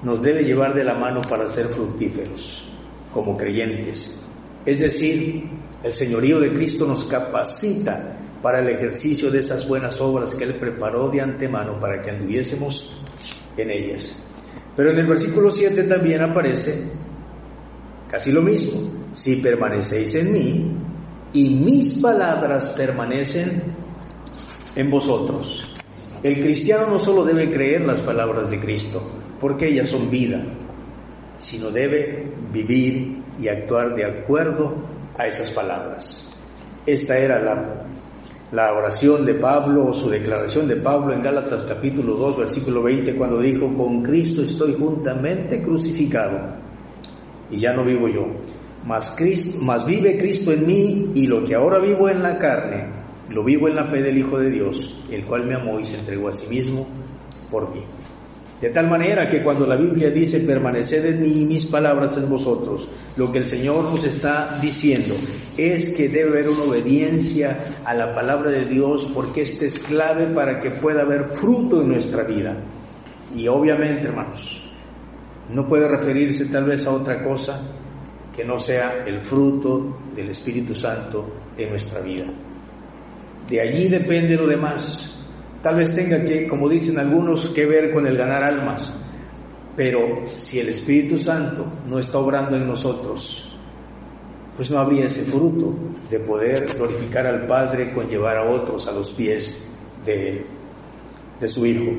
[0.01, 2.69] nos debe llevar de la mano para ser fructíferos
[3.13, 4.19] como creyentes.
[4.65, 5.43] Es decir,
[5.83, 10.55] el señorío de Cristo nos capacita para el ejercicio de esas buenas obras que Él
[10.55, 13.01] preparó de antemano para que anduviésemos
[13.55, 14.21] en ellas.
[14.75, 16.91] Pero en el versículo 7 también aparece
[18.11, 19.05] casi lo mismo.
[19.13, 20.77] Si permanecéis en mí
[21.31, 23.63] y mis palabras permanecen
[24.75, 25.73] en vosotros.
[26.21, 29.01] El cristiano no solo debe creer las palabras de Cristo,
[29.39, 30.43] porque ellas son vida,
[31.37, 34.75] sino debe vivir y actuar de acuerdo
[35.17, 36.27] a esas palabras.
[36.85, 37.85] Esta era la,
[38.53, 43.15] la oración de Pablo, o su declaración de Pablo en Gálatas capítulo 2, versículo 20,
[43.15, 46.55] cuando dijo, con Cristo estoy juntamente crucificado,
[47.49, 48.27] y ya no vivo yo,
[48.85, 52.93] mas, Cristo, mas vive Cristo en mí, y lo que ahora vivo en la carne,
[53.29, 55.97] lo vivo en la fe del Hijo de Dios, el cual me amó y se
[55.97, 56.85] entregó a sí mismo
[57.49, 57.81] por mí.
[58.63, 62.29] De tal manera que cuando la Biblia dice, permaneced en mí y mis palabras en
[62.29, 65.15] vosotros, lo que el Señor nos está diciendo
[65.57, 70.27] es que debe haber una obediencia a la palabra de Dios porque esta es clave
[70.27, 72.55] para que pueda haber fruto en nuestra vida.
[73.35, 74.63] Y obviamente, hermanos,
[75.49, 77.59] no puede referirse tal vez a otra cosa
[78.33, 82.27] que no sea el fruto del Espíritu Santo en nuestra vida.
[83.49, 85.13] De allí depende lo demás.
[85.63, 88.93] Tal vez tenga que, como dicen algunos, que ver con el ganar almas,
[89.77, 93.49] pero si el Espíritu Santo no está obrando en nosotros,
[94.57, 95.73] pues no habría ese fruto
[96.09, 99.65] de poder glorificar al Padre con llevar a otros a los pies
[100.05, 100.45] de,
[101.39, 101.93] de su Hijo.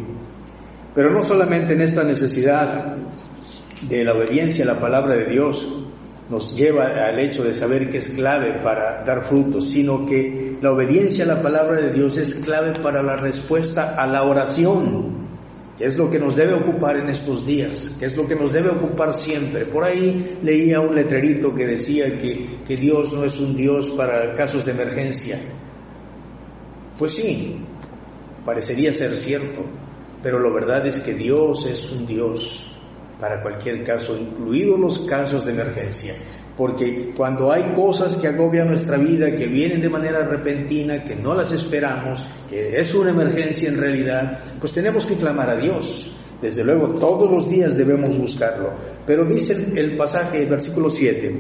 [0.95, 2.99] Pero no solamente en esta necesidad
[3.89, 5.84] de la obediencia a la palabra de Dios
[6.29, 10.73] nos lleva al hecho de saber que es clave para dar frutos, sino que la
[10.73, 15.29] obediencia a la palabra de Dios es clave para la respuesta a la oración,
[15.77, 18.53] que es lo que nos debe ocupar en estos días, que es lo que nos
[18.53, 19.67] debe ocupar siempre.
[19.67, 24.33] Por ahí leía un letrerito que decía que, que Dios no es un Dios para
[24.35, 25.39] casos de emergencia.
[26.99, 27.59] Pues sí,
[28.45, 29.63] parecería ser cierto,
[30.23, 32.74] pero la verdad es que Dios es un Dios
[33.21, 36.15] para cualquier caso, incluidos los casos de emergencia.
[36.57, 41.35] Porque cuando hay cosas que agobian nuestra vida, que vienen de manera repentina, que no
[41.35, 46.17] las esperamos, que es una emergencia en realidad, pues tenemos que clamar a Dios.
[46.41, 48.73] Desde luego, todos los días debemos buscarlo.
[49.07, 51.35] Pero dice el, pasaje, el versículo 7,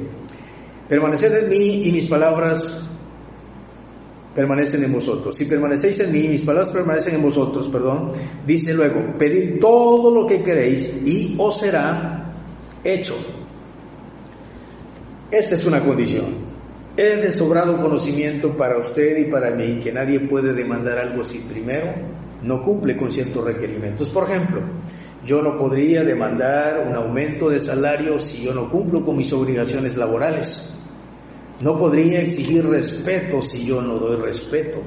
[0.88, 2.82] permaneced en mí y mis palabras
[4.34, 5.36] permanecen en vosotros.
[5.36, 8.12] Si permanecéis en mí mis palabras permanecen en vosotros, perdón,
[8.46, 12.32] dice luego, pedid todo lo que queréis y os será
[12.82, 13.16] hecho.
[15.30, 16.54] Esta es una condición.
[16.96, 21.38] Es de sobrado conocimiento para usted y para mí que nadie puede demandar algo si
[21.38, 21.92] primero
[22.42, 24.10] no cumple con ciertos requerimientos.
[24.10, 24.60] Por ejemplo,
[25.24, 29.96] yo no podría demandar un aumento de salario si yo no cumplo con mis obligaciones
[29.96, 30.78] laborales.
[31.60, 34.80] No podría exigir respeto si yo no doy respeto.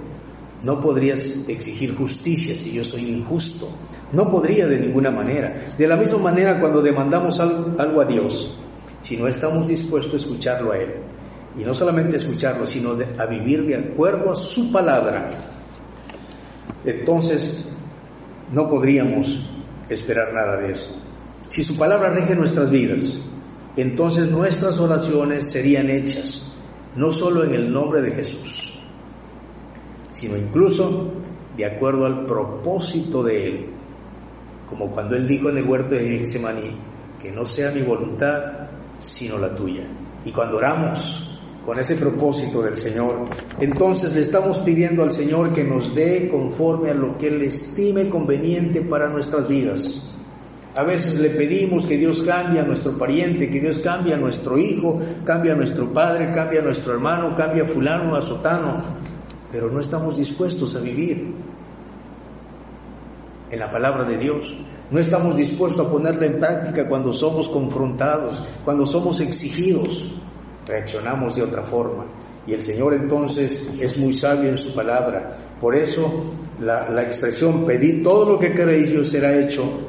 [0.64, 3.70] No podría exigir justicia si yo soy injusto.
[4.12, 5.76] No podría de ninguna manera.
[5.78, 8.58] De la misma manera cuando demandamos algo, a Dios,
[9.02, 10.96] si no estamos dispuestos a escucharlo a Él.
[11.58, 15.28] Y no solamente escucharlo, sino a vivir de acuerdo a su palabra.
[16.86, 17.72] Entonces,
[18.52, 19.40] no podríamos
[19.90, 20.96] esperar nada de eso.
[21.48, 23.20] Si su palabra rige nuestras vidas,
[23.76, 26.44] entonces nuestras oraciones serían hechas,
[26.96, 28.80] no solo en el nombre de Jesús,
[30.12, 31.12] sino incluso
[31.56, 33.66] de acuerdo al propósito de Él,
[34.70, 36.78] como cuando Él dijo en el huerto de Getsemaní,
[37.20, 38.70] que no sea mi voluntad,
[39.00, 39.88] sino la tuya.
[40.24, 45.64] Y cuando oramos con ese propósito del Señor, entonces le estamos pidiendo al Señor que
[45.64, 50.17] nos dé conforme a lo que Él estime conveniente para nuestras vidas.
[50.78, 54.60] A veces le pedimos que Dios cambie a nuestro pariente, que Dios cambie a nuestro
[54.60, 58.84] hijo, cambie a nuestro padre, cambie a nuestro hermano, cambie a fulano, a sotano,
[59.52, 61.34] pero no estamos dispuestos a vivir
[63.50, 64.56] en la palabra de Dios.
[64.92, 70.14] No estamos dispuestos a ponerla en práctica cuando somos confrontados, cuando somos exigidos.
[70.68, 72.06] Reaccionamos de otra forma.
[72.46, 75.56] Y el Señor entonces es muy sabio en su palabra.
[75.60, 79.87] Por eso la, expresión pedid todo lo que queréis y os será hecho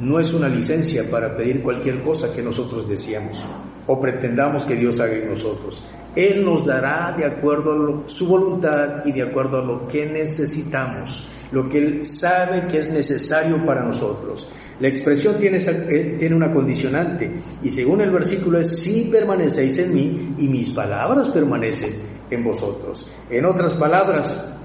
[0.00, 3.44] no es una licencia para pedir cualquier cosa que nosotros deseamos
[3.86, 5.88] o pretendamos que Dios haga en nosotros.
[6.16, 11.28] Él nos dará de acuerdo a su voluntad y de acuerdo a lo que necesitamos
[11.52, 14.48] lo que Él sabe que es necesario para nosotros.
[14.78, 17.30] La expresión tiene, eh, tiene una condicionante
[17.62, 21.92] y según el versículo es, si permanecéis en mí y mis palabras permanecen
[22.30, 23.06] en vosotros.
[23.28, 24.56] En otras palabras,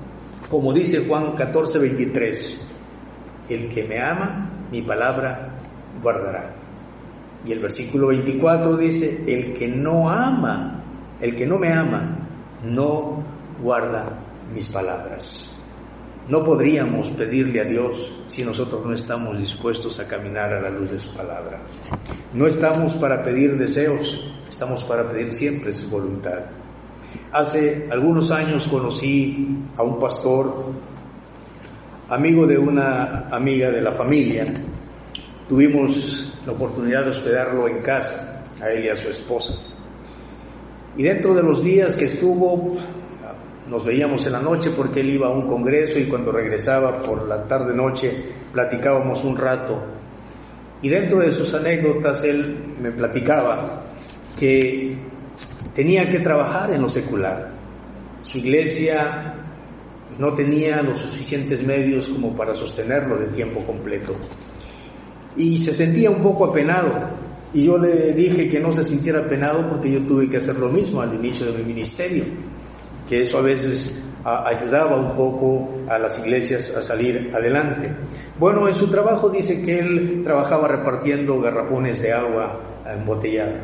[0.49, 2.75] como dice Juan 14, 23,
[3.49, 5.49] el que me ama, mi palabra
[6.01, 6.53] guardará.
[7.45, 10.83] Y el versículo 24 dice, el que no ama,
[11.21, 12.17] el que no me ama,
[12.63, 13.23] no
[13.61, 14.17] guarda
[14.53, 15.51] mis palabras.
[16.27, 20.91] No podríamos pedirle a Dios si nosotros no estamos dispuestos a caminar a la luz
[20.91, 21.59] de su palabra.
[22.33, 26.39] No estamos para pedir deseos, estamos para pedir siempre su voluntad.
[27.31, 30.71] Hace algunos años conocí a un pastor,
[32.09, 34.45] amigo de una amiga de la familia.
[35.49, 39.53] Tuvimos la oportunidad de hospedarlo en casa, a él y a su esposa.
[40.97, 42.75] Y dentro de los días que estuvo,
[43.67, 47.27] nos veíamos en la noche porque él iba a un congreso y cuando regresaba por
[47.27, 49.83] la tarde-noche platicábamos un rato.
[50.81, 53.81] Y dentro de sus anécdotas él me platicaba
[54.37, 54.97] que
[55.73, 57.51] tenía que trabajar en lo secular.
[58.23, 59.34] Su iglesia
[60.19, 64.15] no tenía los suficientes medios como para sostenerlo de tiempo completo.
[65.35, 66.91] Y se sentía un poco apenado.
[67.53, 70.69] Y yo le dije que no se sintiera apenado porque yo tuve que hacer lo
[70.69, 72.25] mismo al inicio de mi ministerio
[73.07, 73.93] que eso a veces
[74.23, 77.93] ayudaba un poco a las iglesias a salir adelante.
[78.39, 83.61] Bueno, en su trabajo dice que él trabajaba repartiendo garrafones de agua embotellada.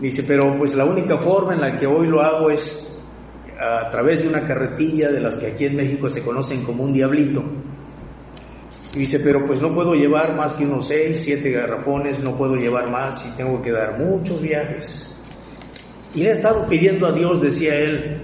[0.00, 2.93] Dice, pero pues la única forma en la que hoy lo hago es
[3.58, 6.92] a través de una carretilla de las que aquí en México se conocen como un
[6.92, 7.42] diablito.
[8.94, 12.90] dice, pero pues no puedo llevar más que unos seis, siete garrafones, no puedo llevar
[12.90, 15.10] más y tengo que dar muchos viajes.
[16.14, 18.22] Y he estado pidiendo a Dios, decía él,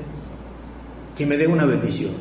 [1.16, 2.12] que me dé una bendición.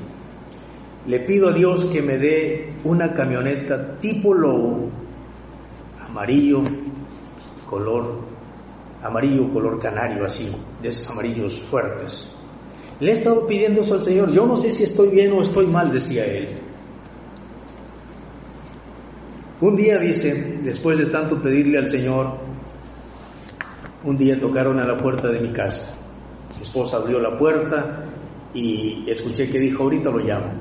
[1.06, 4.90] Le pido a Dios que me dé una camioneta tipo lobo,
[6.08, 6.64] amarillo,
[7.70, 8.20] color,
[9.04, 10.52] amarillo, color canario, así,
[10.82, 12.39] de esos amarillos fuertes.
[13.00, 14.32] Le he estado pidiendo eso al Señor.
[14.32, 16.50] Yo no sé si estoy bien o estoy mal, decía él.
[19.62, 22.38] Un día dice, después de tanto pedirle al Señor,
[24.04, 25.96] un día tocaron a la puerta de mi casa.
[26.56, 28.06] Mi esposa abrió la puerta
[28.54, 30.54] y escuché que dijo, ahorita lo llamo.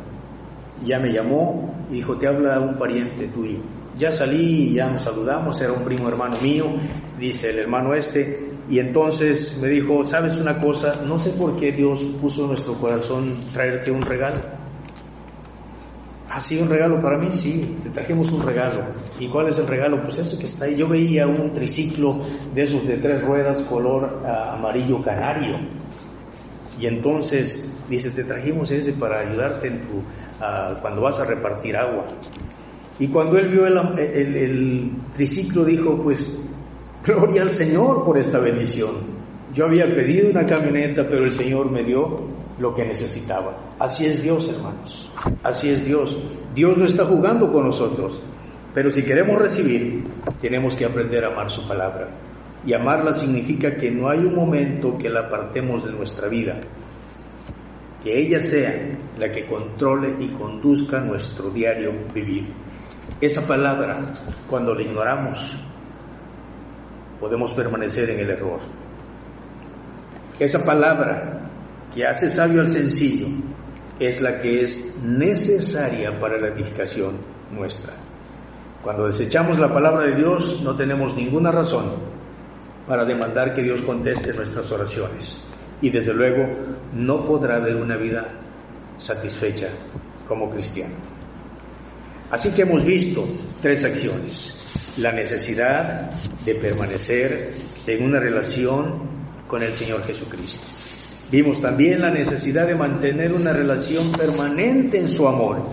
[0.85, 3.59] ya me llamó y dijo, te habla un pariente tuyo.
[3.97, 6.67] Ya salí ya nos saludamos, era un primo hermano mío,
[7.19, 11.01] dice el hermano este, y entonces me dijo, ¿sabes una cosa?
[11.07, 14.41] No sé por qué Dios puso en nuestro corazón traerte un regalo.
[16.29, 17.31] ¿Ha sido un regalo para mí?
[17.33, 18.85] Sí, te trajimos un regalo.
[19.19, 20.03] ¿Y cuál es el regalo?
[20.03, 20.77] Pues eso que está ahí.
[20.77, 22.21] Yo veía un triciclo
[22.55, 25.57] de esos de tres ruedas color ah, amarillo canario.
[26.79, 29.81] Y entonces dice, te trajimos ese para ayudarte
[30.41, 32.05] ah, cuando vas a repartir agua.
[32.99, 36.39] Y cuando él vio el triciclo dijo, pues,
[37.09, 39.17] gloria al Señor por esta bendición.
[39.55, 42.21] Yo había pedido una camioneta, pero el Señor me dio
[42.59, 43.77] lo que necesitaba.
[43.79, 45.11] Así es Dios, hermanos.
[45.43, 46.23] Así es Dios.
[46.55, 48.23] Dios no está jugando con nosotros.
[48.75, 50.05] Pero si queremos recibir,
[50.43, 52.11] tenemos que aprender a amar su palabra.
[52.67, 56.61] Y amarla significa que no hay un momento que la apartemos de nuestra vida.
[58.05, 62.49] Que ella sea la que controle y conduzca nuestro diario vivir.
[63.19, 64.13] Esa palabra,
[64.51, 65.59] cuando la ignoramos,
[67.21, 68.61] podemos permanecer en el error.
[70.39, 71.51] Esa palabra
[71.95, 73.27] que hace sabio al sencillo
[73.99, 77.17] es la que es necesaria para la edificación
[77.51, 77.95] nuestra.
[78.83, 81.97] Cuando desechamos la palabra de Dios no tenemos ninguna razón
[82.87, 85.45] para demandar que Dios conteste nuestras oraciones
[85.81, 86.47] y desde luego
[86.95, 88.29] no podrá haber una vida
[88.97, 89.69] satisfecha
[90.27, 91.08] como cristiano.
[92.31, 93.27] Así que hemos visto
[93.63, 94.55] tres acciones.
[94.99, 96.11] La necesidad
[96.45, 97.55] de permanecer
[97.87, 99.09] en una relación
[99.47, 100.61] con el Señor Jesucristo.
[101.31, 105.69] Vimos también la necesidad de mantener una relación permanente en su amor.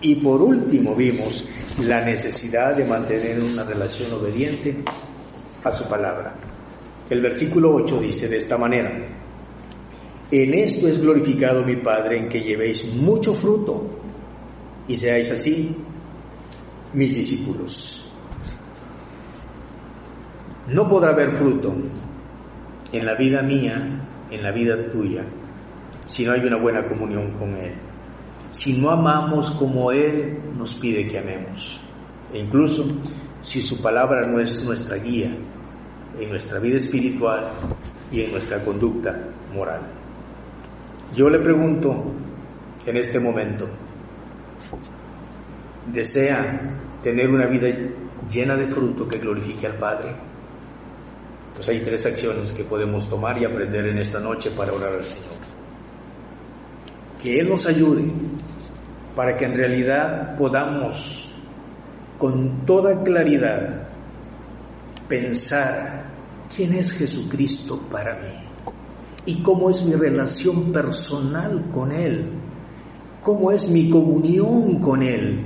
[0.00, 1.44] Y por último vimos
[1.80, 4.76] la necesidad de mantener una relación obediente
[5.62, 6.34] a su palabra.
[7.08, 8.90] El versículo 8 dice de esta manera,
[10.30, 14.05] en esto es glorificado mi Padre, en que llevéis mucho fruto
[14.88, 15.76] y seáis así
[16.92, 18.02] mis discípulos.
[20.68, 21.74] No podrá haber fruto
[22.92, 25.24] en la vida mía en la vida tuya
[26.06, 27.74] si no hay una buena comunión con Él.
[28.52, 31.80] Si no amamos como Él nos pide que amemos.
[32.32, 32.86] E incluso
[33.42, 35.36] si su palabra no es nuestra guía
[36.18, 37.52] en nuestra vida espiritual
[38.10, 39.18] y en nuestra conducta
[39.54, 39.80] moral.
[41.14, 42.12] Yo le pregunto
[42.86, 43.68] en este momento,
[45.92, 46.60] ¿desea
[47.02, 47.68] tener una vida
[48.30, 50.14] llena de fruto que glorifique al Padre?
[51.54, 55.04] Pues hay tres acciones que podemos tomar y aprender en esta noche para orar al
[55.04, 55.36] Señor.
[57.22, 58.12] Que Él nos ayude
[59.14, 61.32] para que en realidad podamos
[62.18, 63.88] con toda claridad
[65.08, 66.04] pensar
[66.54, 68.46] quién es Jesucristo para mí
[69.24, 72.30] y cómo es mi relación personal con Él,
[73.26, 75.44] cómo es mi comunión con Él,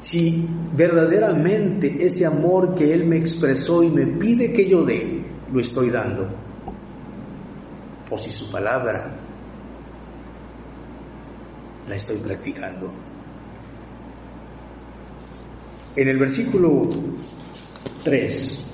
[0.00, 5.22] si verdaderamente ese amor que Él me expresó y me pide que yo dé,
[5.52, 6.26] lo estoy dando.
[8.12, 9.14] o si su palabra
[11.86, 12.90] la estoy practicando.
[15.94, 16.88] En el versículo
[18.02, 18.72] 3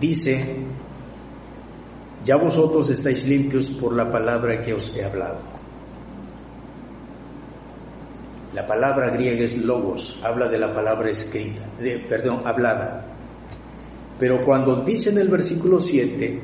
[0.00, 0.56] dice,
[2.24, 5.55] ya vosotros estáis limpios por la palabra que os he hablado.
[8.56, 13.04] La palabra griega es logos, habla de la palabra escrita, de, perdón, hablada.
[14.18, 16.40] Pero cuando dice en el versículo 7,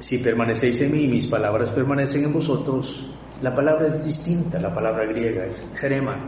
[0.00, 3.08] si permanecéis en mí mis palabras permanecen en vosotros,
[3.40, 6.18] la palabra es distinta, la palabra griega es jerema,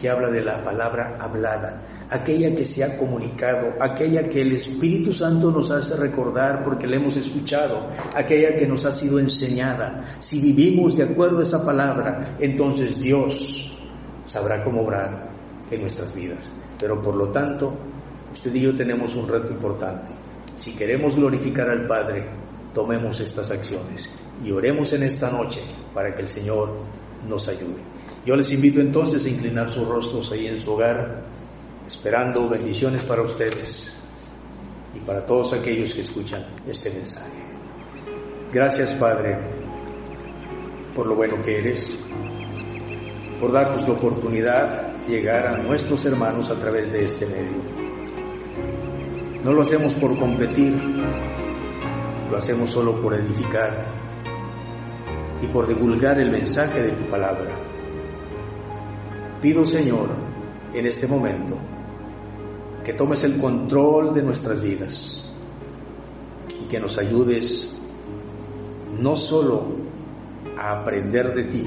[0.00, 5.12] que habla de la palabra hablada, aquella que se ha comunicado, aquella que el Espíritu
[5.12, 10.16] Santo nos hace recordar porque la hemos escuchado, aquella que nos ha sido enseñada.
[10.18, 13.76] Si vivimos de acuerdo a esa palabra, entonces Dios
[14.24, 15.30] sabrá cómo obrar
[15.70, 16.50] en nuestras vidas.
[16.78, 17.74] Pero por lo tanto,
[18.32, 20.12] usted y yo tenemos un reto importante.
[20.56, 22.26] Si queremos glorificar al Padre,
[22.72, 24.08] tomemos estas acciones
[24.42, 25.60] y oremos en esta noche
[25.92, 26.70] para que el Señor
[27.28, 27.82] nos ayude.
[28.26, 31.24] Yo les invito entonces a inclinar sus rostros ahí en su hogar,
[31.86, 33.92] esperando bendiciones para ustedes
[34.94, 37.40] y para todos aquellos que escuchan este mensaje.
[38.52, 39.60] Gracias Padre
[40.94, 41.96] por lo bueno que eres,
[43.40, 47.62] por darnos la oportunidad de llegar a nuestros hermanos a través de este medio.
[49.44, 50.74] No lo hacemos por competir,
[52.30, 53.86] lo hacemos solo por edificar
[55.40, 57.69] y por divulgar el mensaje de tu palabra.
[59.40, 60.10] Pido, Señor,
[60.74, 61.56] en este momento,
[62.84, 65.24] que tomes el control de nuestras vidas
[66.60, 67.74] y que nos ayudes
[69.00, 69.64] no solo
[70.58, 71.64] a aprender de ti,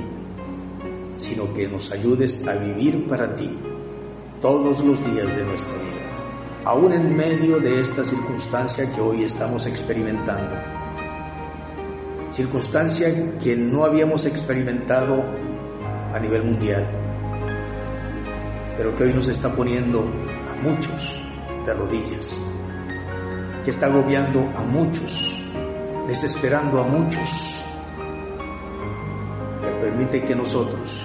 [1.17, 3.49] sino que nos ayudes a vivir para ti
[4.39, 9.65] todos los días de nuestra vida, aún en medio de esta circunstancia que hoy estamos
[9.65, 10.55] experimentando.
[12.29, 15.23] Circunstancia que no habíamos experimentado
[16.13, 17.02] a nivel mundial
[18.83, 21.23] pero que hoy nos está poniendo a muchos
[21.65, 22.37] de rodillas,
[23.63, 25.41] que está agobiando a muchos,
[26.05, 27.63] desesperando a muchos,
[29.61, 31.01] que permite que nosotros,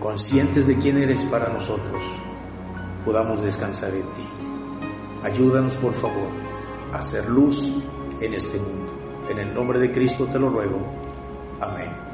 [0.00, 2.02] conscientes de quién eres para nosotros,
[3.04, 4.26] podamos descansar en ti.
[5.22, 6.30] Ayúdanos, por favor,
[6.94, 7.74] a hacer luz
[8.22, 8.90] en este mundo.
[9.28, 10.80] En el nombre de Cristo te lo ruego.
[11.60, 12.11] Amén.